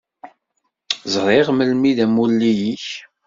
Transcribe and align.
Zṛiɣ 1.13 1.47
melmi 1.53 1.87
i 1.89 1.97
d 1.97 1.99
amulli-ik. 2.05 2.87